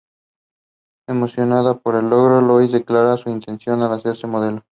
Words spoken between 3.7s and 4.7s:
de hacerse modelo.